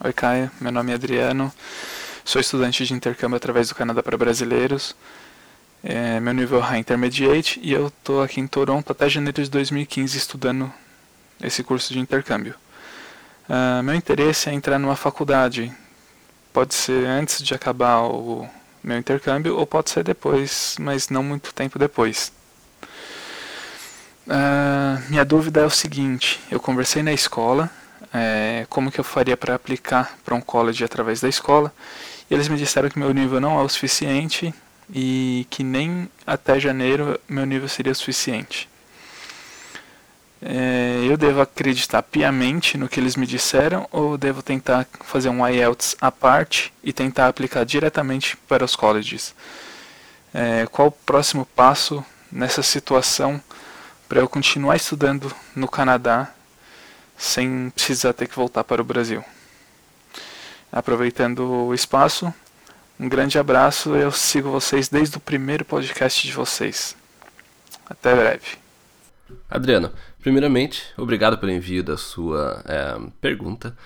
[0.00, 0.48] Oi, Caio.
[0.60, 1.52] Meu nome é Adriano.
[2.24, 4.94] Sou estudante de intercâmbio através do Canadá para Brasileiros.
[5.82, 10.16] É, meu nível é Intermediate e eu estou aqui em Toronto até janeiro de 2015
[10.16, 10.72] estudando
[11.42, 12.54] esse curso de intercâmbio.
[13.48, 15.72] Uh, meu interesse é entrar numa faculdade.
[16.52, 18.48] Pode ser antes de acabar o
[18.84, 22.30] meu intercâmbio ou pode ser depois, mas não muito tempo depois.
[24.28, 27.68] Uh, minha dúvida é o seguinte: eu conversei na escola
[28.12, 31.72] é, como que eu faria para aplicar para um college através da escola.
[32.30, 34.54] E eles me disseram que meu nível não é o suficiente
[34.94, 38.68] e que nem até janeiro meu nível seria suficiente.
[40.40, 45.46] É, eu devo acreditar piamente no que eles me disseram ou devo tentar fazer um
[45.46, 49.34] IELTS à parte e tentar aplicar diretamente para os colleges?
[50.32, 53.40] É, qual o próximo passo nessa situação
[54.08, 56.32] para eu continuar estudando no Canadá
[57.18, 59.24] sem precisar ter que voltar para o Brasil.
[60.70, 62.32] Aproveitando o espaço,
[62.98, 63.96] um grande abraço.
[63.96, 66.96] Eu sigo vocês desde o primeiro podcast de vocês.
[67.90, 68.58] Até breve.
[69.50, 73.76] Adriano, primeiramente, obrigado pelo envio da sua é, pergunta.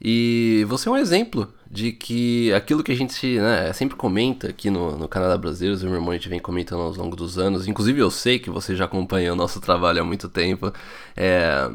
[0.00, 4.70] E você é um exemplo de que aquilo que a gente né, sempre comenta aqui
[4.70, 7.66] no, no Canadá Brasileiros, o meu irmão a gente vem comentando ao longo dos anos,
[7.66, 10.72] inclusive eu sei que você já acompanha o nosso trabalho há muito tempo.
[11.16, 11.68] É,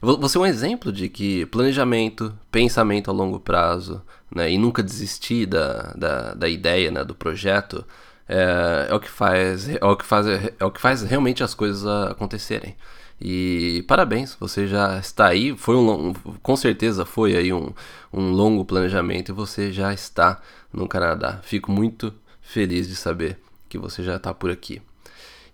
[0.00, 4.00] você é um exemplo de que planejamento, pensamento a longo prazo
[4.32, 7.84] né, e nunca desistir da, da, da ideia, né, do projeto,
[8.28, 11.54] é, é, o que faz, é, o que faz, é o que faz realmente as
[11.54, 12.76] coisas acontecerem.
[13.20, 15.54] E parabéns, você já está aí.
[15.56, 17.72] Foi um, com certeza foi aí um,
[18.12, 20.40] um longo planejamento e você já está
[20.72, 21.40] no Canadá.
[21.42, 23.38] Fico muito feliz de saber
[23.68, 24.80] que você já está por aqui.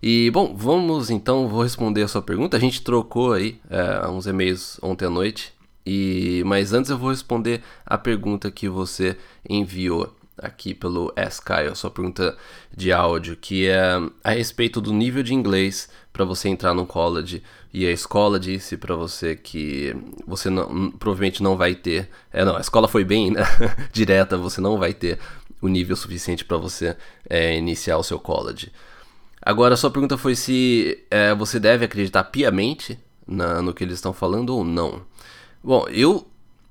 [0.01, 2.55] E bom, vamos então, vou responder a sua pergunta.
[2.55, 5.53] A gente trocou aí é, uns e-mails ontem à noite,
[5.85, 9.17] e mas antes eu vou responder a pergunta que você
[9.49, 12.37] enviou aqui pelo Sky, a sua pergunta
[12.75, 13.81] de áudio, que é
[14.23, 17.43] a respeito do nível de inglês para você entrar no college.
[17.73, 22.09] E a escola disse para você que você não, provavelmente não vai ter.
[22.31, 23.43] É, não, a escola foi bem né,
[23.91, 25.19] direta, você não vai ter
[25.61, 26.95] o nível suficiente para você
[27.29, 28.71] é, iniciar o seu college.
[29.41, 33.95] Agora, a sua pergunta foi se é, você deve acreditar piamente na, no que eles
[33.95, 35.01] estão falando ou não.
[35.63, 36.27] Bom, eu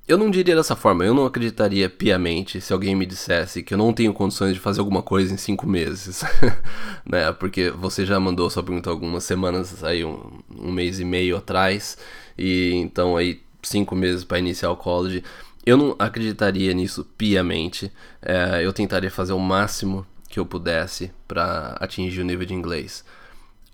[0.08, 3.78] eu não diria dessa forma, eu não acreditaria piamente se alguém me dissesse que eu
[3.78, 6.22] não tenho condições de fazer alguma coisa em cinco meses,
[7.04, 7.32] né?
[7.32, 11.98] Porque você já mandou sua pergunta algumas semanas, aí um, um mês e meio atrás,
[12.38, 15.24] e então aí cinco meses para iniciar o college.
[15.64, 17.90] Eu não acreditaria nisso piamente,
[18.22, 23.04] é, eu tentaria fazer o máximo que eu pudesse para atingir o nível de inglês.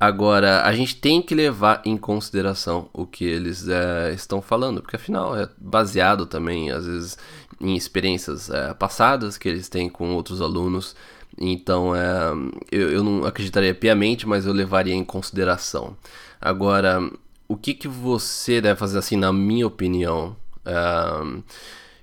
[0.03, 4.97] Agora, a gente tem que levar em consideração o que eles é, estão falando, porque
[4.97, 7.17] afinal é baseado também, às vezes,
[7.61, 10.97] em experiências é, passadas que eles têm com outros alunos.
[11.39, 12.33] Então, é,
[12.73, 15.97] eu, eu, não acreditaria piamente, mas eu levaria em consideração.
[16.41, 17.09] Agora,
[17.47, 20.35] o que, que você deve fazer, assim, na minha opinião?
[20.65, 21.43] É,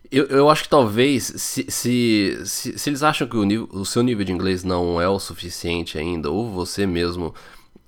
[0.09, 3.86] eu, eu acho que talvez, se, se, se, se eles acham que o, nível, o
[3.86, 7.36] seu nível de inglês não é o suficiente ainda, ou você mesmo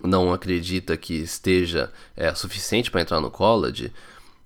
[0.04, 3.92] não acredita que esteja é, suficiente para entrar no college,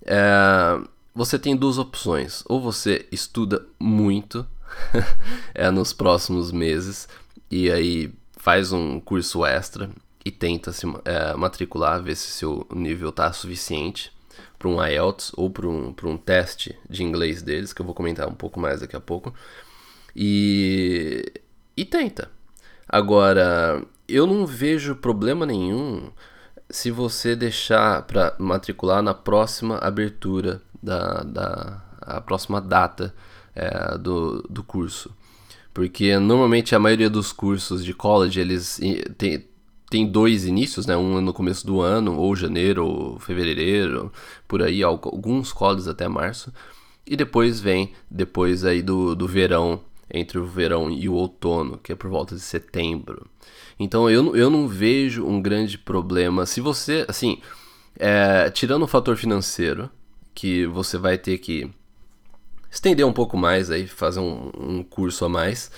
[0.04, 0.80] é,
[1.14, 2.42] você tem duas opções.
[2.46, 4.46] Ou você estuda muito
[5.54, 7.08] é, nos próximos meses
[7.50, 9.90] e aí faz um curso extra
[10.24, 14.12] e tenta se é, matricular, ver se seu nível está suficiente
[14.58, 18.28] para um IELTS ou para um, um teste de inglês deles, que eu vou comentar
[18.28, 19.34] um pouco mais daqui a pouco.
[20.14, 21.32] E,
[21.76, 22.30] e tenta.
[22.88, 26.10] Agora, eu não vejo problema nenhum
[26.68, 33.14] se você deixar para matricular na próxima abertura da, da a próxima data
[33.54, 35.10] é, do, do curso.
[35.74, 38.80] Porque normalmente a maioria dos cursos de college eles
[39.18, 39.44] tem,
[39.90, 40.96] tem dois inícios, né?
[40.96, 44.12] Um no começo do ano, ou janeiro, ou fevereiro,
[44.48, 46.52] por aí, alguns colleges até março.
[47.06, 49.80] E depois vem, depois aí do, do verão,
[50.10, 53.26] entre o verão e o outono, que é por volta de setembro.
[53.78, 56.46] Então eu, eu não vejo um grande problema.
[56.46, 57.40] Se você, assim,
[57.98, 59.90] é, tirando o fator financeiro,
[60.34, 61.70] que você vai ter que
[62.70, 65.70] estender um pouco mais aí, fazer um, um curso a mais.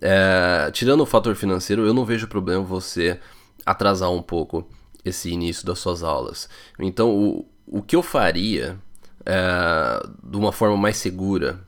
[0.00, 3.18] É, tirando o fator financeiro, eu não vejo problema você
[3.66, 4.68] atrasar um pouco
[5.04, 6.48] esse início das suas aulas.
[6.78, 8.78] Então, o, o que eu faria
[9.26, 11.60] é, de uma forma mais segura,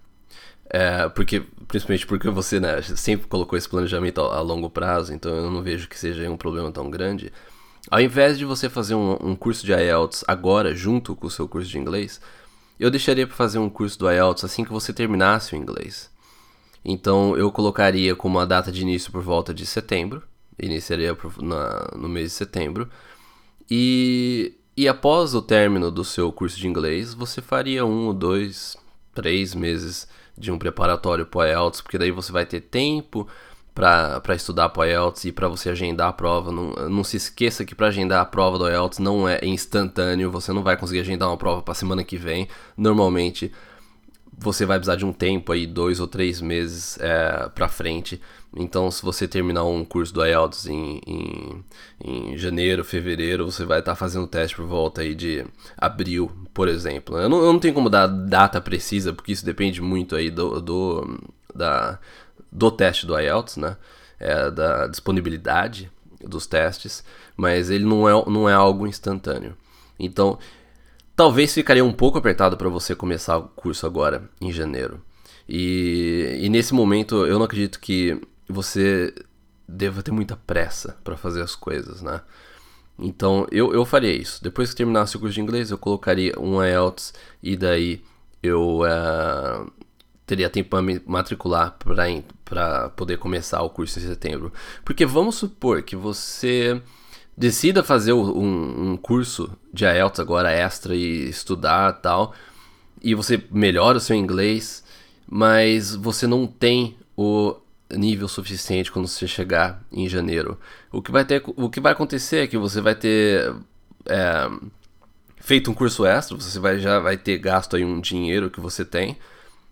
[0.70, 5.34] é, porque principalmente porque você né, sempre colocou esse planejamento a, a, longo prazo, então
[5.34, 7.32] eu não vejo que seja um problema tão grande.
[7.90, 11.48] Ao invés de você fazer um, um curso de IELTS agora, junto com o seu
[11.48, 12.20] curso de inglês,
[12.78, 16.10] eu deixaria para fazer um curso do IELTS assim que você terminasse o inglês.
[16.84, 20.22] Então eu colocaria como a data de início por volta de setembro,
[20.58, 22.88] iniciaria na, no mês de setembro,
[23.70, 28.76] e, e após o término do seu curso de inglês, você faria um ou dois,
[29.16, 33.26] três meses de um preparatório para IELTS, porque daí você vai ter tempo
[33.74, 36.52] para estudar para IELTS e para você agendar a prova.
[36.52, 40.52] Não, não se esqueça que para agendar a prova do IELTS não é instantâneo, você
[40.52, 42.48] não vai conseguir agendar uma prova para semana que vem.
[42.76, 43.52] Normalmente
[44.38, 48.20] você vai precisar de um tempo aí, dois ou três meses é, para frente.
[48.54, 51.64] Então, se você terminar um curso do IELTS em, em,
[52.04, 55.44] em janeiro, fevereiro, você vai estar tá fazendo teste por volta aí de
[55.76, 57.18] abril, por exemplo.
[57.18, 60.60] Eu não, eu não tenho como dar data precisa, porque isso depende muito aí do,
[60.60, 61.18] do,
[61.54, 61.98] da,
[62.50, 63.76] do teste do IELTS, né?
[64.18, 65.90] É, da disponibilidade
[66.26, 67.04] dos testes,
[67.36, 69.54] mas ele não é, não é algo instantâneo.
[69.98, 70.38] Então,
[71.16, 75.00] Talvez ficaria um pouco apertado para você começar o curso agora, em janeiro.
[75.48, 79.14] E, e nesse momento eu não acredito que você
[79.66, 82.20] deva ter muita pressa para fazer as coisas, né?
[82.98, 84.42] Então eu, eu faria isso.
[84.42, 88.02] Depois que terminasse o curso de inglês, eu colocaria um IELTS e daí
[88.42, 89.70] eu uh,
[90.26, 91.78] teria tempo para me matricular
[92.44, 94.52] para poder começar o curso em setembro.
[94.84, 96.80] Porque vamos supor que você
[97.36, 102.34] decida fazer um, um curso de IELTS agora extra e estudar tal,
[103.02, 104.82] e você melhora o seu inglês,
[105.28, 107.56] mas você não tem o
[107.90, 110.58] nível suficiente quando você chegar em janeiro.
[110.90, 113.54] O que vai, ter, o que vai acontecer é que você vai ter
[114.06, 114.50] é,
[115.36, 118.84] feito um curso extra, você vai, já vai ter gasto aí um dinheiro que você
[118.84, 119.16] tem,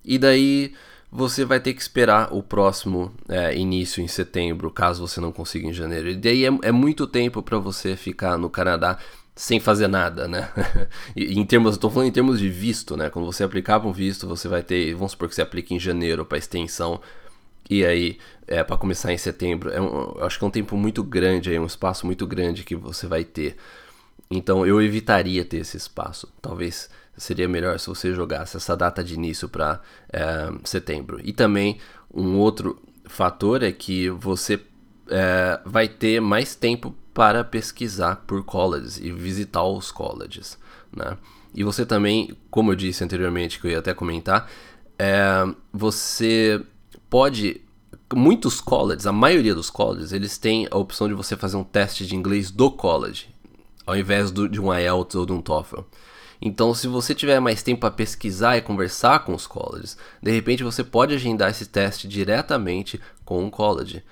[0.04, 0.74] e daí
[1.16, 5.68] você vai ter que esperar o próximo é, início em setembro, caso você não consiga
[5.68, 6.08] em janeiro.
[6.08, 8.98] E daí é, é muito tempo para você ficar no Canadá
[9.32, 10.50] sem fazer nada, né?
[11.14, 13.10] em termos, estou falando em termos de visto, né?
[13.10, 15.78] Quando você aplicar para um visto, você vai ter, vamos supor que você aplique em
[15.78, 17.00] janeiro para extensão
[17.70, 18.18] e aí
[18.48, 19.70] é para começar em setembro.
[19.70, 22.64] É um, eu acho que é um tempo muito grande, aí, um espaço muito grande
[22.64, 23.56] que você vai ter.
[24.28, 26.28] Então eu evitaria ter esse espaço.
[26.42, 29.80] Talvez seria melhor se você jogasse essa data de início para
[30.12, 31.20] é, setembro.
[31.22, 31.78] E também
[32.12, 34.60] um outro fator é que você
[35.08, 40.58] é, vai ter mais tempo para pesquisar por colleges e visitar os colleges,
[40.94, 41.16] né?
[41.54, 44.50] E você também, como eu disse anteriormente, que eu ia até comentar,
[44.98, 46.60] é, você
[47.08, 47.60] pode
[48.12, 52.06] muitos colleges, a maioria dos colleges, eles têm a opção de você fazer um teste
[52.06, 53.28] de inglês do college,
[53.86, 55.80] ao invés do, de um IELTS ou de um TOEFL.
[56.44, 60.62] Então, se você tiver mais tempo para pesquisar e conversar com os colleges, de repente
[60.62, 64.02] você pode agendar esse teste diretamente com um college.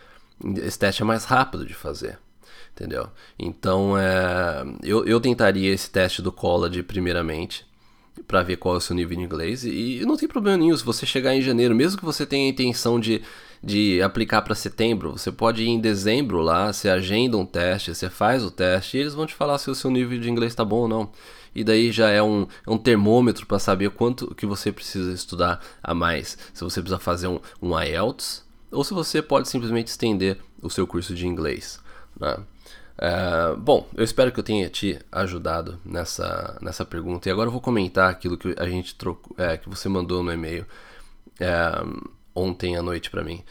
[0.57, 2.19] Esse teste é mais rápido de fazer,
[2.75, 3.07] entendeu?
[3.39, 7.67] Então, é, eu, eu tentaria esse teste do college primeiramente
[8.27, 10.85] para ver qual é o seu nível de inglês e, não tem problema nenhum se
[10.85, 13.23] você chegar em janeiro, mesmo que você tenha a intenção de,
[13.63, 18.09] de aplicar para setembro, você pode ir em dezembro lá, você agenda um teste, você
[18.09, 20.65] faz o teste e eles vão te falar se o seu nível de inglês está
[20.65, 21.11] bom ou não
[21.55, 25.61] e daí já é um, é um termômetro para saber quanto que você precisa estudar
[25.83, 26.39] a mais.
[26.53, 30.87] Se você precisa fazer um, um IELTS ou se você pode simplesmente estender o seu
[30.87, 31.81] curso de inglês.
[32.19, 32.37] Né?
[32.99, 37.29] É, bom, eu espero que eu tenha te ajudado nessa, nessa pergunta.
[37.29, 40.33] E agora eu vou comentar aquilo que a gente trocou, é, que você mandou no
[40.33, 40.67] e-mail
[41.41, 41.51] é,
[42.35, 43.43] ontem à noite para mim.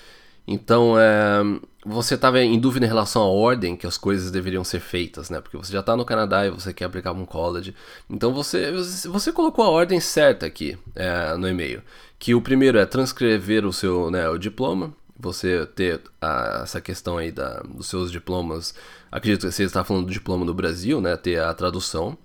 [0.48, 1.42] Então, é,
[1.86, 5.40] você estava em dúvida em relação à ordem que as coisas deveriam ser feitas, né?
[5.42, 7.76] Porque você já está no Canadá e você quer aplicar um college.
[8.10, 8.72] Então, você,
[9.08, 11.82] você colocou a ordem certa aqui é, no e-mail.
[12.20, 14.94] Que o primeiro é transcrever o seu né, o diploma.
[15.20, 18.74] Você ter a, essa questão aí da, dos seus diplomas.
[19.12, 21.16] Acredito que você está falando do diploma do Brasil, né?
[21.18, 22.18] Ter a tradução.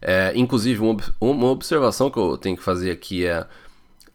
[0.00, 3.46] É, inclusive, uma, uma observação que eu tenho que fazer aqui é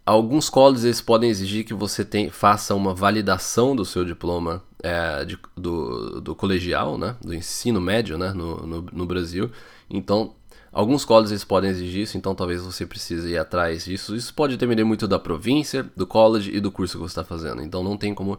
[0.09, 5.23] Alguns colleges eles podem exigir que você tem, faça uma validação do seu diploma é,
[5.23, 9.51] de, do, do colegial, né, do ensino médio né, no, no, no Brasil.
[9.87, 10.33] Então,
[10.71, 14.15] Alguns colleges podem exigir isso, então talvez você precise ir atrás disso.
[14.15, 17.61] Isso pode depender muito da província, do college e do curso que você está fazendo.
[17.63, 18.37] Então não tem como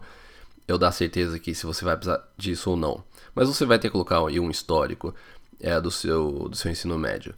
[0.65, 3.03] eu dar certeza aqui se você vai precisar disso ou não.
[3.35, 5.13] Mas você vai ter que colocar aí um histórico
[5.59, 7.33] é, do, seu, do seu ensino médio.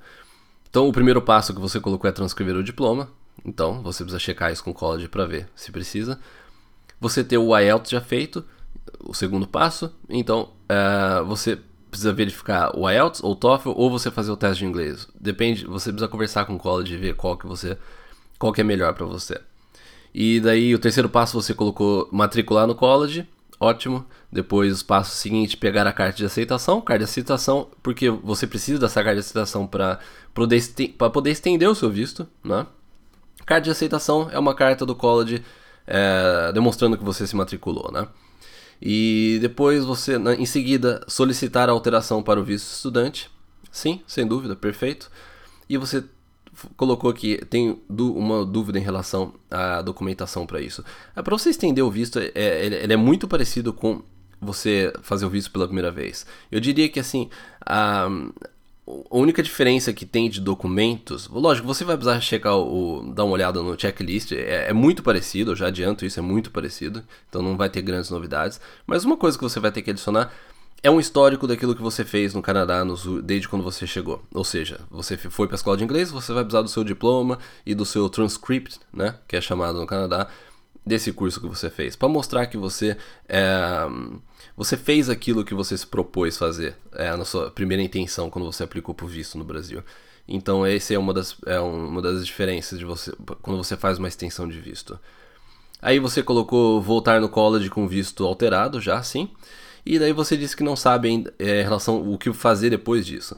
[0.69, 3.09] Então o primeiro passo que você colocou é transcrever o diploma.
[3.45, 6.19] Então você precisa checar isso com o college para ver se precisa.
[6.99, 8.45] Você ter o IELTS já feito,
[8.99, 9.93] o segundo passo.
[10.09, 11.59] Então é, você
[11.89, 15.07] precisa verificar o IELTS ou o TOEFL ou você fazer o teste de inglês.
[15.19, 17.77] Depende, você precisa conversar com o college e ver qual que você
[18.39, 19.39] qual que é melhor para você.
[20.13, 23.27] E daí o terceiro passo você colocou matricular no college,
[23.59, 24.05] ótimo.
[24.31, 28.79] Depois o passo seguinte, pegar a carta de aceitação, carta de aceitação, porque você precisa
[28.79, 29.99] dessa carta de aceitação para
[30.33, 30.61] poder,
[31.11, 32.65] poder estender o seu visto, né?
[33.45, 35.43] Carta de aceitação é uma carta do college
[35.85, 38.07] é, demonstrando que você se matriculou, né?
[38.81, 43.29] E depois você, em seguida, solicitar a alteração para o visto estudante.
[43.71, 45.09] Sim, sem dúvida, perfeito.
[45.69, 46.03] E você
[46.75, 50.83] colocou aqui, tem uma dúvida em relação à documentação para isso.
[51.15, 54.01] É, para você estender o visto, é, ele, ele, é muito parecido com
[54.39, 56.25] você fazer o visto pela primeira vez.
[56.51, 57.29] Eu diria que assim,
[57.65, 58.07] a,
[58.85, 63.33] a única diferença que tem de documentos, lógico, você vai precisar checar o, dar uma
[63.33, 67.41] olhada no checklist, é, é, muito parecido, eu já adianto isso, é muito parecido, então
[67.41, 68.59] não vai ter grandes novidades.
[68.85, 70.33] Mas uma coisa que você vai ter que adicionar
[70.81, 74.21] é um histórico daquilo que você fez no Canadá nos, desde quando você chegou.
[74.33, 77.39] Ou seja, você foi para a escola de inglês, você vai precisar do seu diploma
[77.65, 80.27] e do seu transcript, né, que é chamado no Canadá,
[80.85, 82.97] desse curso que você fez, para mostrar que você
[83.29, 83.87] é,
[84.55, 88.63] você fez aquilo que você se propôs fazer é, na sua primeira intenção quando você
[88.63, 89.83] aplicou para o visto no Brasil.
[90.27, 94.07] Então, essa é uma das, é uma das diferenças de você quando você faz uma
[94.07, 94.97] extensão de visto.
[95.81, 99.29] Aí você colocou voltar no college com visto alterado, já sim.
[99.85, 103.05] E daí você disse que não sabe ainda é, em relação o que fazer depois
[103.05, 103.37] disso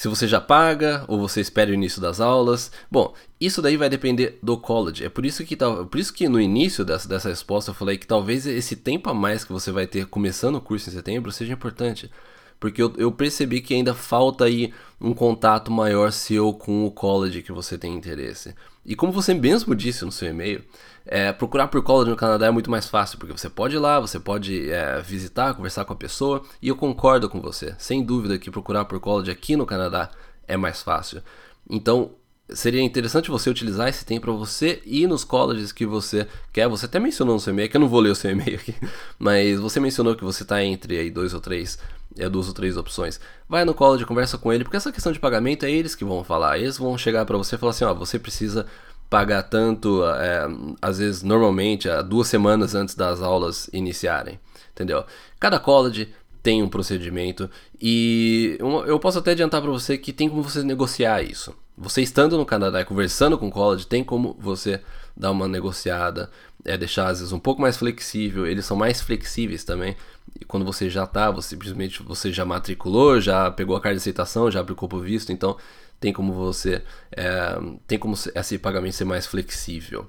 [0.00, 2.72] se você já paga ou você espera o início das aulas.
[2.90, 5.04] Bom, isso daí vai depender do college.
[5.04, 8.06] É por isso que, por isso que no início dessa, dessa resposta eu falei que
[8.06, 11.52] talvez esse tempo a mais que você vai ter começando o curso em setembro seja
[11.52, 12.10] importante.
[12.58, 17.42] Porque eu, eu percebi que ainda falta aí um contato maior seu com o college
[17.42, 18.54] que você tem interesse.
[18.84, 20.64] E como você mesmo disse no seu e-mail,
[21.04, 24.00] é, procurar por college no Canadá é muito mais fácil, porque você pode ir lá,
[24.00, 27.74] você pode é, visitar, conversar com a pessoa, e eu concordo com você.
[27.78, 30.10] Sem dúvida que procurar por college aqui no Canadá
[30.48, 31.22] é mais fácil.
[31.68, 32.12] Então,
[32.48, 36.68] seria interessante você utilizar esse tempo para você ir nos colleges que você quer.
[36.68, 38.74] Você até mencionou no seu e-mail, que eu não vou ler o seu e-mail aqui,
[39.18, 41.78] mas você mencionou que você está entre aí dois ou três,
[42.18, 43.20] é, duas ou três opções.
[43.48, 46.24] Vai no college, conversa com ele, porque essa questão de pagamento é eles que vão
[46.24, 46.58] falar.
[46.58, 48.66] Eles vão chegar para você e falar assim, ó, você precisa
[49.08, 50.46] pagar tanto, é,
[50.80, 54.38] às vezes normalmente, duas semanas antes das aulas iniciarem,
[54.72, 55.04] entendeu?
[55.38, 56.12] Cada college
[56.42, 57.50] tem um procedimento
[57.80, 61.54] e eu posso até adiantar para você que tem como você negociar isso.
[61.76, 64.80] Você estando no Canadá e conversando com o college, tem como você
[65.16, 66.30] dar uma negociada,
[66.64, 68.46] é deixar às vezes um pouco mais flexível.
[68.46, 69.96] Eles são mais flexíveis também.
[70.38, 74.00] E quando você já tá, você simplesmente você já matriculou, já pegou a carta de
[74.00, 75.56] aceitação, já aplicou pro visto, então
[75.98, 76.82] tem como você
[77.12, 80.08] é, tem como esse pagamento ser mais flexível.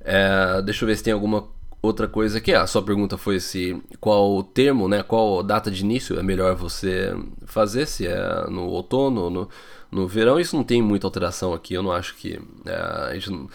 [0.00, 1.48] É, deixa eu ver se tem alguma
[1.82, 2.54] outra coisa aqui.
[2.54, 7.14] A sua pergunta foi se qual termo, né, qual data de início é melhor você
[7.46, 9.48] fazer, se é no outono ou no,
[9.90, 10.40] no verão.
[10.40, 11.74] Isso não tem muita alteração aqui.
[11.74, 12.76] Eu não acho que é,
[13.10, 13.48] a gente não,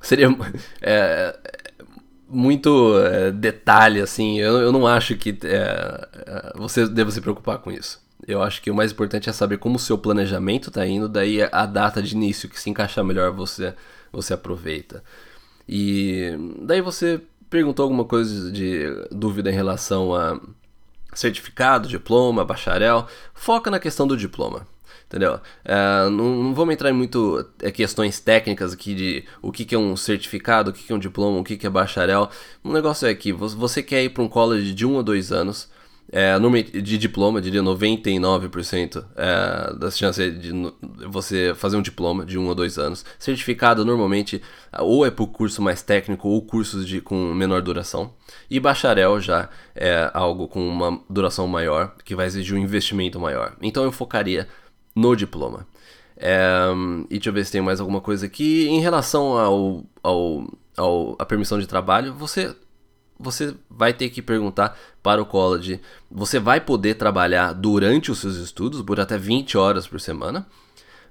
[0.00, 0.28] seria
[0.80, 1.38] é,
[2.30, 4.38] muito é, detalhe assim.
[4.38, 8.00] Eu, eu não acho que é, é, você deva se preocupar com isso.
[8.26, 11.42] Eu acho que o mais importante é saber como o seu planejamento está indo, daí
[11.42, 13.74] a data de início que se encaixar melhor você,
[14.12, 15.02] você aproveita.
[15.68, 20.38] E daí você perguntou alguma coisa de dúvida em relação a
[21.12, 23.06] certificado, diploma, bacharel.
[23.34, 24.66] Foca na questão do diploma.
[25.06, 25.40] Entendeu?
[25.64, 29.74] É, não, não, vamos entrar em muito é, questões técnicas aqui de o que, que
[29.74, 32.30] é um certificado, o que, que é um diploma, o que, que é bacharel.
[32.62, 35.68] O negócio é que você quer ir para um college de um ou dois anos
[36.12, 36.36] é,
[36.80, 40.52] de diploma, diria 99% é, das chances de
[41.08, 43.04] você fazer um diploma de um ou dois anos.
[43.18, 44.42] Certificado normalmente
[44.78, 48.12] ou é por curso mais técnico ou cursos de, com menor duração.
[48.50, 53.56] E bacharel já é algo com uma duração maior, que vai exigir um investimento maior.
[53.62, 54.48] Então eu focaria
[54.94, 55.66] no diploma.
[56.16, 56.68] É,
[57.08, 58.68] e deixa eu ver se tem mais alguma coisa aqui.
[58.68, 62.54] Em relação ao, ao, ao a permissão de trabalho, você
[63.22, 65.80] você vai ter que perguntar para o college.
[66.10, 70.46] Você vai poder trabalhar durante os seus estudos por até 20 horas por semana.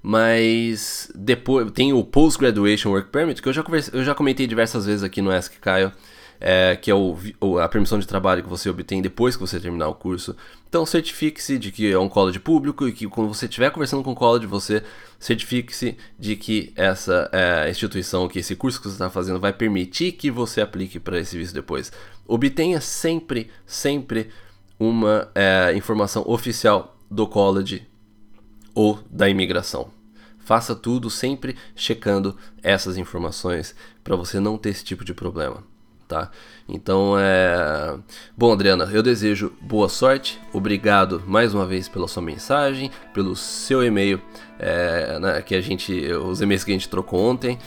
[0.01, 4.85] Mas depois tem o Post Graduation Work Permit, que eu já, eu já comentei diversas
[4.85, 5.91] vezes aqui no Ask Kyle.
[6.39, 7.17] É, que é o,
[7.59, 10.35] a permissão de trabalho que você obtém depois que você terminar o curso.
[10.67, 14.11] Então certifique-se de que é um college público e que quando você estiver conversando com
[14.11, 14.83] o college, você
[15.19, 20.13] certifique-se de que essa é, instituição, que esse curso que você está fazendo vai permitir
[20.13, 21.91] que você aplique para esse visto depois.
[22.25, 24.29] Obtenha sempre, sempre
[24.79, 27.85] uma é, informação oficial do college
[28.73, 29.89] ou da imigração.
[30.37, 35.63] Faça tudo sempre checando essas informações para você não ter esse tipo de problema
[36.09, 36.31] tá?
[36.67, 37.95] Então é.
[38.35, 40.41] Bom, Adriana, eu desejo boa sorte.
[40.51, 44.19] Obrigado mais uma vez pela sua mensagem, pelo seu e-mail,
[44.57, 45.93] é, né, que a gente.
[46.11, 47.57] Os e-mails que a gente trocou ontem.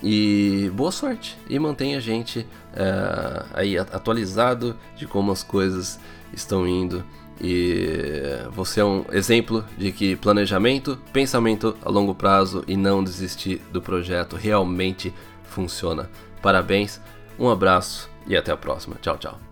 [0.00, 5.98] E boa sorte e mantenha a gente é, aí atualizado de como as coisas
[6.32, 7.04] estão indo.
[7.40, 13.60] E você é um exemplo de que planejamento, pensamento a longo prazo e não desistir
[13.72, 15.12] do projeto realmente
[15.44, 16.08] funciona.
[16.40, 17.00] Parabéns.
[17.38, 18.96] Um abraço e até a próxima.
[19.00, 19.47] Tchau, tchau.